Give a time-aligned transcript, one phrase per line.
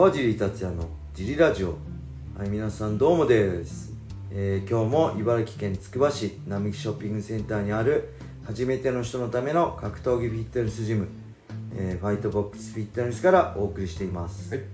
[0.00, 1.76] 川尻達也のジリラジオ。
[2.34, 3.92] はい皆さんどうもです、
[4.30, 8.08] えー今日も茨城県つくば市並木ショッピングセンターにある
[8.46, 11.06] 初めての人のための格闘技フィットネスジム、
[11.76, 14.64] えーファイトボックスフィットネスからお送りしています、はい。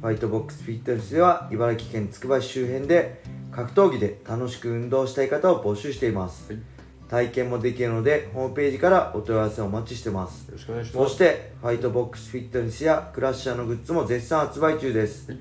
[0.00, 6.75] ファイトボックスフィットネスでは茨城県つくば市周辺で格闘技で楽しく運動したい方を募集しています、はい
[7.08, 10.46] 体験もできるのでホームページからお問い合わせをお待ちしてます。
[10.48, 11.10] よろしくお願いします。
[11.10, 15.40] そしてファイトボックスフィットネスやクラッシャーのグッズも絶賛発売中です、はい。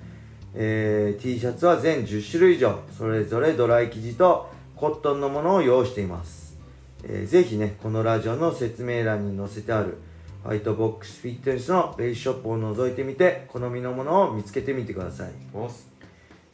[0.53, 6.57] えー T シャツは全10種類以上それぞれドライ生地とコットンのものを用意しています、
[7.03, 9.97] えーぜひねこのラジオの説明欄に載せてある
[10.43, 15.31] ファイトボックスフィットネスのレイスショップを覗いてみて好みのものを見つけてみてください、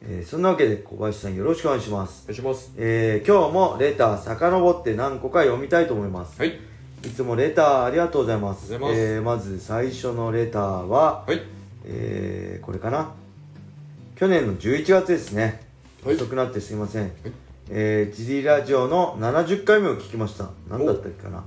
[0.04, 6.60] えーそんなわけで小林さんよろしくお願いしますお願いしますえー今日もレター遡って何個か読みたいと思います、はい
[7.04, 8.66] いつもレターありがとうございます。
[8.66, 11.41] ありがとうございますえーまず最初のレターは、はい
[11.84, 13.12] えーこれかな。
[14.16, 15.62] 去年の11月ですね。
[16.05, 17.12] はい遅くなってすいません。
[17.71, 20.52] えー、ジリラジオの70回目を聞きました。
[20.70, 21.43] 何だったっけかな。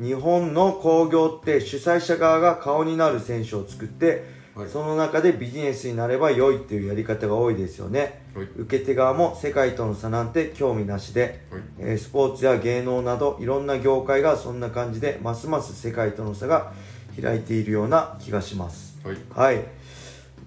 [0.00, 4.68] 日本の興行って主催者側が顔になる選手を作って、はい。
[4.68, 8.22] その中でビジネスになれば良いっていうやり方が多いですよね。
[8.34, 8.48] はい。
[8.56, 11.62] 受け手側も世界との差なんて興味なしで、はい。
[11.78, 16.72] えースポーツや芸能などいろんな業界がそんな感じでますます世界との差が
[17.20, 18.98] 開いているような気がします。
[19.04, 19.16] はい。
[19.30, 19.56] はい。
[19.56, 19.64] う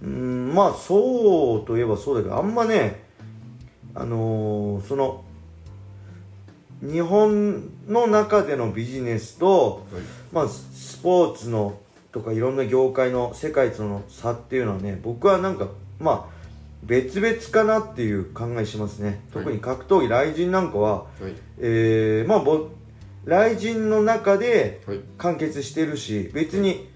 [0.03, 3.03] ーんまあそうといえばそうだけどあんまね
[3.93, 5.23] あのーその
[6.81, 10.03] 日本の中でのビジネスと、はい。
[10.31, 11.79] まあ、スポーツの
[12.15, 15.67] とかいろんな業界の世界との差っていうのはね僕はなんか
[15.99, 16.35] まあ
[16.81, 21.33] 別々かなっていう考えしますね、特に格闘技雷神なんかは、はい。
[21.59, 22.69] えーまあぼ
[23.25, 24.99] 雷神の中ではい。
[25.17, 26.87] 完結してるし別に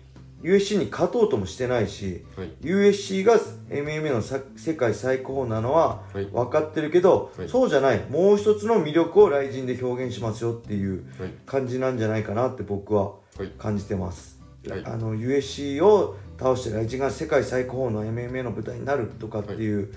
[0.42, 2.52] USC に勝とうともしてないしはい。
[2.61, 3.39] USC が
[3.70, 6.26] MMA のさ世界最高峰なのははい。
[6.27, 7.49] 分かってるけど、はい。
[7.49, 8.05] そうじゃない。
[8.10, 11.32] もう一つの魅力を雷神で表現しますよっていうはい。
[11.45, 13.48] 感じなんじゃないかなって僕ははい。
[13.58, 14.39] 感じてます、はい
[14.86, 19.93] あの USC を倒して雷神が世界最高峰の MMA の舞台になるとかっていう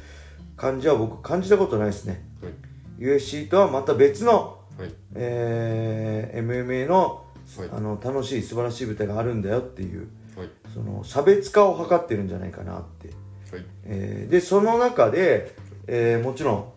[0.57, 2.25] 感じは僕感じたことないですね。
[2.43, 2.53] はい。
[2.99, 4.95] USC とはまた別の、はい。
[5.15, 7.25] えー MMA の,、
[7.59, 7.69] はい。
[7.73, 10.49] あの楽しい素晴らしい舞台があるんだよっていうはい。
[10.73, 13.09] その差別化を図ってるんじゃないかなって、
[13.55, 13.67] はい。
[13.85, 15.55] えーでその中で、
[15.87, 16.73] えーもちろん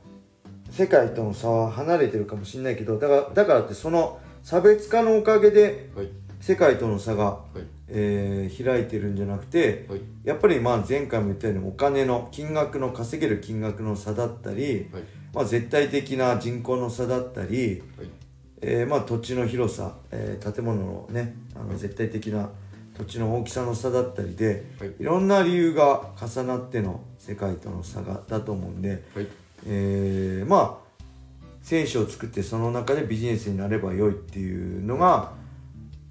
[0.71, 6.09] 世界との差は離れてるかもしれないけどだからだからってその差別化のおかげではい。
[6.41, 10.01] 世界との差が、はいえー開いてるんじゃなくてはい。
[10.23, 15.03] やっぱりまあ前回も言ったようにお金の金額の稼げる金額の差だったり、はい。
[15.33, 18.07] まあ、絶対的な人口の差だったり、はい。
[18.61, 22.49] えーまあ、土地の広さ、えー建物のねあの絶対的な
[22.97, 24.93] 土地の大きさの差だったりで、はい。
[24.99, 29.27] い、ろんな理由が重なっての世界との差がだと思うんで、はい。
[29.67, 30.85] えーまあ
[31.61, 35.33] 選手を作ってその中でビジネスになれば良いっていうのが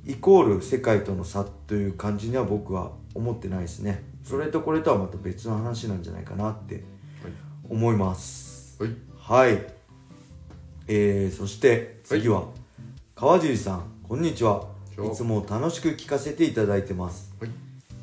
[0.06, 4.04] イコール世界との差という感じには僕は思ってないですね。
[4.22, 6.84] それとこれとはまた別の話なんじゃないかなって
[7.70, 8.82] 思います。
[8.82, 8.94] はい。
[9.16, 9.66] はい、
[10.88, 12.44] えー、そして次は、
[13.14, 14.66] 川尻さんこんにちは。
[14.92, 17.50] いつも楽しく聞かせていただいてます、はい。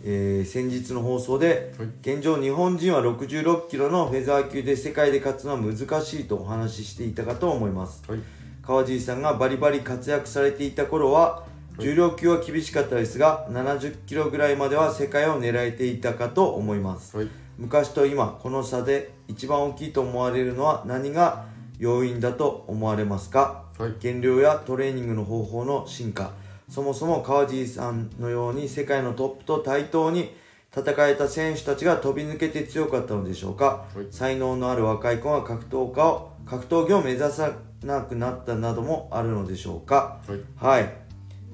[0.04, 1.90] えー先日の放送で、はい。
[2.02, 8.04] 現状日本人は66キロのフェザー級で世界で勝つのは難しいとお話ししていたかと思います。
[8.08, 8.20] はい。
[8.64, 17.18] 川尻さんがバリバリ活躍されていた頃は重量級は厳しかったですが70キロぐらいまでは世界を狙えていたかと思います。
[17.18, 17.28] はい。
[17.58, 21.46] 昔と今この差で一番大きいと思われるのは何が
[21.80, 23.94] 要因だと思われますか、はい。
[24.00, 26.32] 減量やトレーニングの方法の進化。
[26.70, 30.34] そもそも川尻さんのように世界のトップと対等に
[30.76, 34.08] 戦えた選手たちが飛び抜けて強かったのでしょうか、はい。
[34.12, 37.52] 才能のある若い子が格闘家を格闘技を目指さ
[37.84, 40.20] なくなったなどもあるのでしょうか？
[40.28, 40.40] はい。
[40.56, 41.01] はい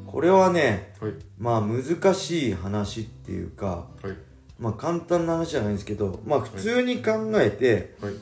[0.07, 1.13] これはねはい。
[1.37, 4.15] まあ難しい話っていうかはい。
[4.57, 8.13] まあ簡単な話じゃないんですけどまあ普通に考えて、はい。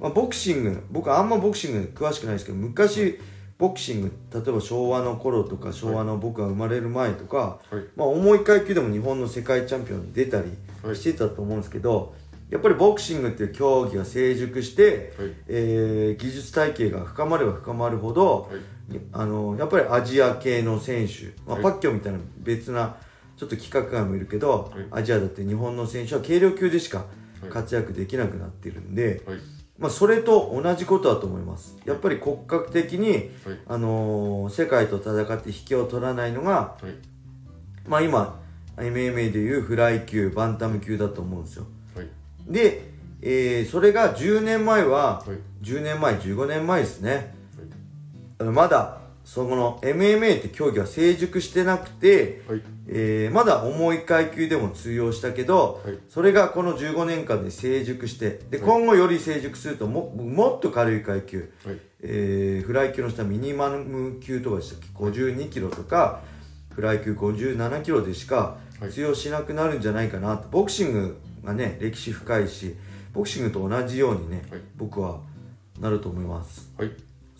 [0.00, 3.18] まあ、ボクシング僕あんまボクシング詳しくないですけど昔
[3.58, 7.84] ボクシング例えば昭和の頃とか昭和の僕が生まれる前とか、はい。
[7.96, 10.52] まあ、重い階級でも日本の世界チャンピオンに出たり
[10.84, 10.96] はい。
[10.96, 12.14] してたと思うんですけど、
[12.50, 15.34] やっぱりボクシングっていう競技が成熟して、はい。
[15.48, 18.60] えー技術体系が深まれば深まるほど、はい
[19.12, 21.62] あのやっぱりアジア系の選手、まあはい。
[21.62, 22.96] パッキョみたいな別な
[23.36, 24.86] ちょっと規格外もいるけど、はい。
[24.90, 27.06] アジアだって日本の選手は軽量級でしか
[27.40, 27.50] はい。
[27.50, 29.38] 活躍できなくなってるんで、はい。
[29.78, 31.76] まあ、それと同じことだと思います。
[31.84, 33.30] やっぱり骨格的に、はい。
[33.66, 37.88] あのー世界と戦って引きを取らないのが、はい。
[37.88, 38.40] まあ、今
[38.76, 41.66] MMA でいうフライ級バンタム級だと思うんですよ。
[41.94, 42.08] はい。
[42.48, 42.90] で、
[43.22, 45.64] えーそれが10年前は、はい。
[45.64, 47.34] 10年前15年前ですね、
[48.44, 52.62] まだその MMA って競技は成熟してなくて、はい。
[52.90, 55.98] えーまだ重い階級でも通用したけど、はい。
[56.08, 58.66] それがこの15年間で成熟してで、はい。
[58.66, 61.78] 今後より成熟するとももっと軽い階級、はい。
[62.00, 66.22] えーフライ級の下ミニマム級とかでしたっけ？52キロとか
[66.70, 68.90] フライ級57キロでしかはい。
[68.90, 70.48] 通用しなくなるんじゃないかなと。
[70.48, 72.76] ボクシングがね歴史深いし
[73.12, 74.60] ボクシングと同じようにね、はい。
[74.76, 75.20] 僕は
[75.78, 76.72] なると思います。
[76.78, 76.92] はい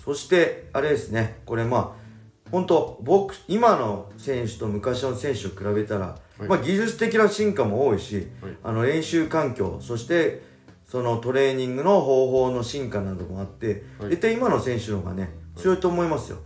[0.08, 1.36] そしてあれですね。
[1.44, 6.48] これまあ本当僕今の選手と昔の選手と比べたら、はい。
[6.48, 8.56] まあ、技術的な進化も多いし、はい。
[8.64, 10.42] あの練習環境そして
[10.86, 14.08] そのトレーニングの方法の進化などもあって、はい。
[14.12, 16.38] 絶対今の選手の方がね強いと思いますよ。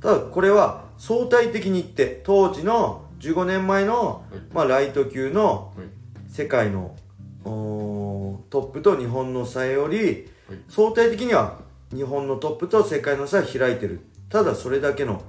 [0.00, 4.40] ただこれは相対的に言って当時の15年前の、はい。
[4.54, 5.88] まあ、ライト級のはい。
[6.30, 6.94] 世界の
[7.42, 10.58] トップと日本の差より、はい。
[10.68, 14.00] 相対的には日本のトップと世界の差は開いてる。
[14.28, 15.22] ただそれだけの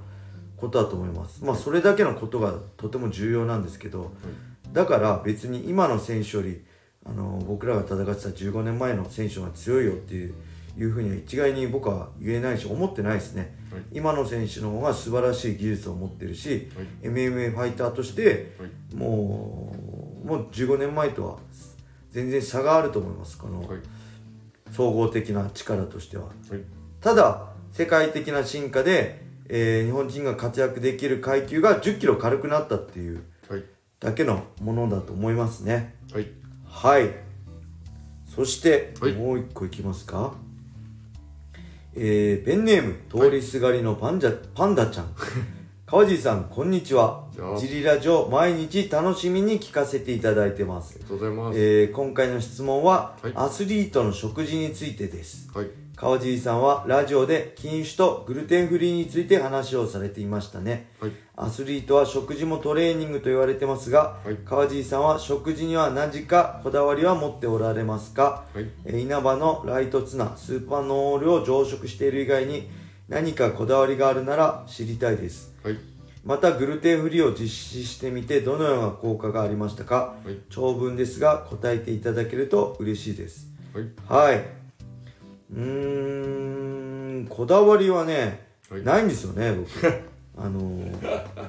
[0.56, 1.44] ことだと思います。
[1.44, 4.12] まあそれだけのことがとても重要なんですけど
[4.72, 6.62] だから別に今の選手より
[7.06, 10.34] あの僕らが戦ってた15年前の選手が強いよっていう
[10.78, 13.82] いうふうには一概に僕は言えないし思ってないですね、はい。
[13.92, 16.70] 今の選手の方が素晴らしい技術を持ってるし、
[17.02, 17.10] はい。
[17.10, 18.94] MMA ファイターとしてはい。
[18.94, 19.74] も
[20.24, 21.38] うもう15年前とは
[22.10, 23.38] 全然差があると思います。
[23.38, 23.78] このはい
[24.70, 26.24] 総合的な力としては。
[26.24, 26.34] はい。
[27.00, 33.64] ただ世界的な進化で、えー日本人が活躍できる階級が1 0キロ軽くなったっていうはい。
[33.98, 35.94] だけのものだと思いますね。
[36.12, 36.28] はい。
[36.64, 37.10] はい。
[38.26, 39.12] そして、はい。
[39.12, 40.34] もう一個いきますか。
[41.94, 45.12] えーペンネーム通りすがりのパンジャ、パンダちゃん
[45.90, 47.24] 川尻さんこんにちは。
[47.58, 50.94] ジリラジオ毎日楽しみに聞かせていただいてます。
[50.94, 53.32] ありがとうございます、えー今回の質問は、はい。
[53.34, 55.50] アスリートの食事についてです。
[55.52, 55.66] はい。
[55.96, 60.92] 川尻さんはラジオで禁酒とグルテンフリーについて話をされていましたね。
[61.00, 61.10] はい。
[61.34, 64.36] アスリートは食事もトレーニングと言われてますが、はい。
[64.44, 68.70] 川尻さんは食事には何かこだわりは持っておられますか、はい。
[68.84, 72.70] えー稲葉のライトツナスーパーノールを常食している以外に
[73.08, 75.78] 何かこだわりがあるなら知りたいですはい。
[76.24, 80.36] またグルテンフリーを実施してみてどのような効果がありましたか、はい。
[80.50, 83.48] 長文ですが答えていただけると嬉しいです。
[83.72, 84.30] はい。
[84.30, 84.44] はい。
[85.54, 88.84] うーんこだわりはね、はい。
[88.84, 89.70] ないんですよね僕。
[90.36, 91.40] あのー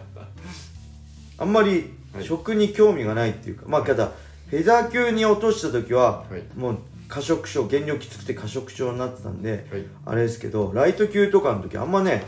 [1.38, 2.26] あんまりはい。
[2.26, 4.12] 食に興味がないっていうか、まあただ
[4.50, 6.44] フェザー級に落とした時は、はい。
[6.58, 6.78] もう
[7.08, 9.86] 過食症減量きつくて過食症になってたんで、はい。
[10.06, 12.26] あれですけどライト級とかの時あんまね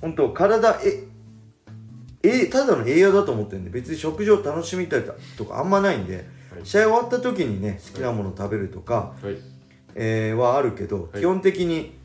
[0.00, 1.08] 本当体え
[2.22, 5.04] えただの栄養だと思ってるんで別に食事を楽しみたい
[5.36, 6.24] とかあんまないんで、はい。
[6.64, 9.36] 試合終わった時にね好きなものを食べるとか、はい。
[9.94, 11.20] えーはあるけど、はい。
[11.20, 11.96] 基本的に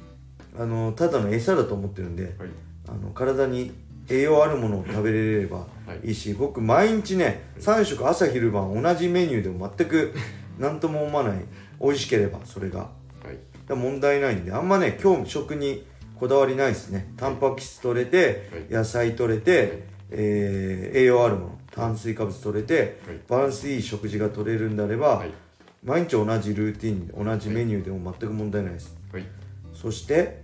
[0.58, 2.34] あのただの餌だと思ってるんで、はい。
[2.88, 3.72] あの体に
[4.10, 5.66] 栄養あるものを食べれればは
[6.04, 6.10] い。
[6.10, 10.14] いいし、僕毎日ね3食朝昼晩同じメニューでも全く
[10.60, 11.46] 何とも思わない
[11.82, 12.90] 美味しければそれが。
[13.76, 15.86] 問題ないんであんまね今日食に
[16.22, 17.12] こだわりないですね。
[17.18, 18.72] タンパク質取れて、はい。
[18.72, 23.20] 野菜取れて、えー栄養あるもの炭水化物取れて、はい。
[23.28, 25.32] バランスいい食事が取れるんであれば、はい。
[25.84, 29.26] 毎日同じルーティンで同じメニューでも全く問題ないです、はい。
[29.74, 30.44] そして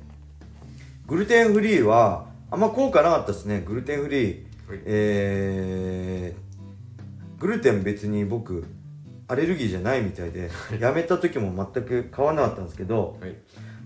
[1.06, 3.62] グルテンフリーはあんま効果なかったですね。
[3.64, 4.34] グルテンフリー、
[4.68, 4.82] はい。
[4.84, 8.66] えーグルテン別に僕
[9.28, 13.36] アレルギーじゃないみたいでやめた時も全く買わなかったんですけどはい。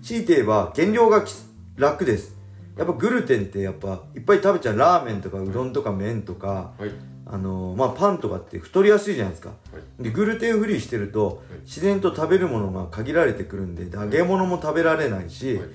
[0.02, 1.34] 強いて言えば減量がき
[1.76, 2.36] 楽です。
[2.78, 4.78] やっぱグルテンってやっぱいっぱい食べちゃう。
[4.78, 6.92] ラーメンとかうどんとか麺とか、はい。
[7.26, 9.50] あのーまあパンとかって太りやすいじゃないですか。
[9.50, 9.56] は
[10.00, 10.04] い。
[10.04, 15.68] でグルテンフリーしてると自然と食べるものが限られてくるんで揚げ物も食べられないし、はい。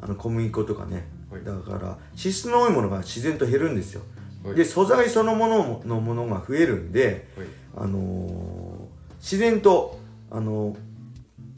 [0.00, 1.44] あの小麦粉とかね、はい。
[1.44, 4.02] だから脂質の多いものが自然と減るんですよ、
[4.44, 4.54] はい。
[4.54, 7.46] で素材そのもののものが増えるんで、はい。
[7.76, 9.98] あのー自然と、
[10.30, 10.76] あのー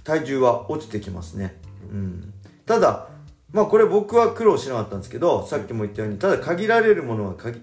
[0.05, 1.57] 体重は落ちてきますね、
[1.91, 2.33] うん、
[2.65, 3.09] ただ
[3.53, 7.63] まあこれ僕は苦労しなかったんですけどさっきも言ったようにただ限られるものは限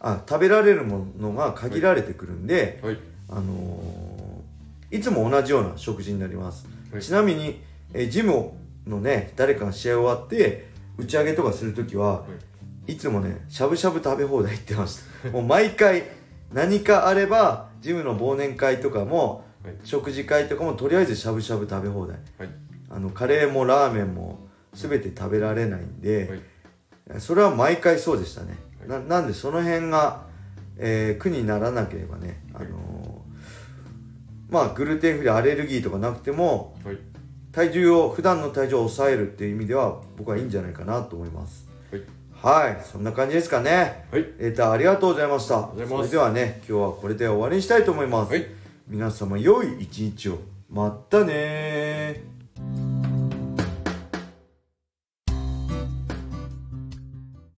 [0.00, 2.98] あ食べられるものが限られてくるんで、はい。
[3.28, 4.08] あのー
[4.90, 7.02] いつも同じような食事になります、はい。
[7.02, 7.60] ちなみに、
[7.92, 8.52] えージム
[8.86, 12.24] のね誰かが試合終わって打ち上げとかする時は、
[12.86, 15.30] い、つもねしゃぶしゃぶ食べ放題行ってました。
[15.30, 16.04] もう毎回
[16.52, 19.74] 何かあればジムの忘年会とかも、はい。
[19.84, 22.18] 食事会とかもとりあえずしゃぶしゃぶ食べ放題。
[22.38, 22.48] はい。
[22.88, 24.47] あのカレーもラーメンも
[24.80, 26.40] 全て食べられないんで、
[27.08, 27.20] はい。
[27.20, 28.88] それは毎回そうでしたね、はい。
[28.88, 30.26] ななんでその辺が、
[30.76, 32.68] えー苦にならなければね、あのー
[34.50, 36.98] まあグルテンフリーアレルギーとかなくてもはい。
[37.50, 41.68] 体重を普段の体重を抑えるっていう意味では僕はいいんじゃないかなと思います。
[41.90, 42.70] はい。
[42.70, 42.84] はい。
[42.84, 44.06] そんな感じですかね。
[44.12, 44.26] はい。
[44.38, 45.70] レターありがとうございました。
[45.74, 48.46] それではね今日はこれで終わりにしたいと思います、はい。
[48.86, 50.38] 皆様良い一日を。
[50.70, 52.37] またねー